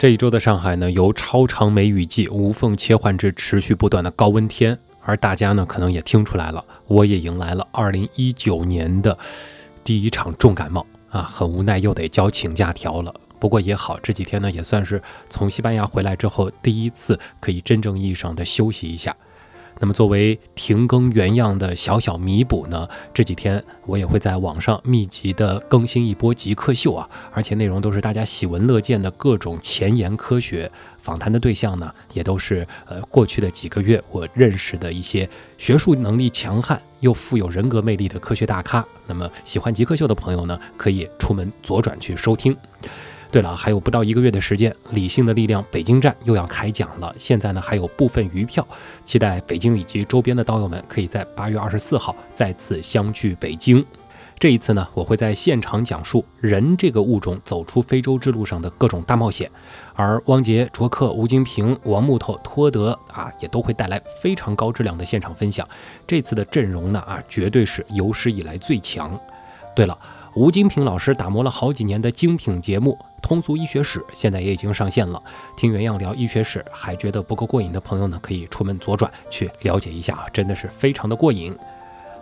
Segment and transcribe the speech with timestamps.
[0.00, 9.18] 这一周的上海呢，由超长梅雨季无缝切换至持续不断的高温天，而大家呢，可能也听出来了，我也迎来了二零一九年的
[9.84, 13.14] 第一场重感冒啊，很无奈又得交请假条了。
[13.38, 19.14] 不过也好，这几天呢，也算是从西班牙回来之后第一次可以真正意义上的休息一下。
[19.82, 38.86] 那么，作为停更原样的小小弥补呢，这几天我也会在网上密集的更新一波极客秀啊，而且内容都是大家喜闻乐见的各种前沿科学访谈的对象呢，也都是呃过去的几个月我认识的一些学术能力强悍又富有人格魅力的科学大咖。
[39.06, 42.54] 那么喜欢极客秀的朋友呢，可以出门左转去收听。
[43.32, 47.14] 对了，还有不到一个月的时间，理性的力量北京站又要开讲了。
[47.16, 48.66] 现在呢，还有部分余票，
[49.04, 53.86] 期待北京以及周边的道友们可以在八月二十四号再次相聚北京。
[54.36, 59.48] 这一次呢，我会在现场讲述人这个物种走出非洲之路上的各种大冒险，
[59.94, 65.64] 而汪杰、卓克、吴金平、王木头、托德啊，也都会带来非常高质量的现场分享。
[66.04, 69.16] 这次的阵容呢，啊，绝对是有史以来最强。
[69.76, 69.96] 对了。
[70.34, 75.22] 吴金平老师打磨了好几年的精品节目《通俗医学史》，现在也已经上线了。
[75.56, 81.56] 听原样聊医学史还觉得不够过瘾的朋友呢，可以出门左转去了解一下啊，真的是非常的过瘾。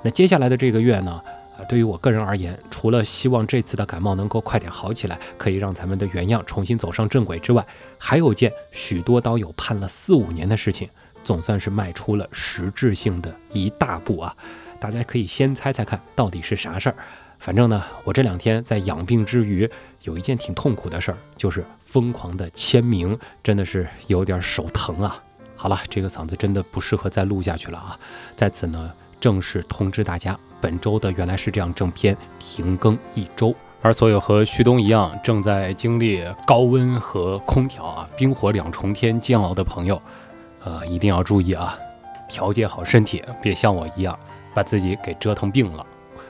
[0.02, 1.22] 那接下来的这个月呢，
[1.58, 7.66] 啊，对于我个人而言，除了希望这次的感冒能够快点好起来，可以让咱们的原样重新走上正轨之外，
[7.98, 10.88] 还有件许多刀友盼了四五年的事情，
[11.24, 14.36] 总算是迈出了实质性的一大步啊！
[14.80, 16.94] 大家可以先猜猜看到底是啥事儿。
[17.38, 19.68] 反正呢，我这两天在养病之余，
[20.02, 25.22] 有一件挺痛苦的事儿，就是疯狂的签名，真的是有点手疼啊。
[25.56, 27.98] 好了，这个嗓子真的不适合再录下去了啊。
[28.36, 33.54] 在此呢，正式通知大家，本周的原来是这样正片停更一周。
[33.80, 40.02] 而所有和旭东一样正在经历高温和空调啊冰火两重天煎熬的朋友，
[40.64, 41.78] 呃，一定要注意啊，
[42.28, 44.18] 调节好身体，别像我一样
[44.52, 45.86] 把自己给折腾病了。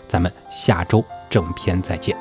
[0.09, 2.18] 咱们下周正片再见。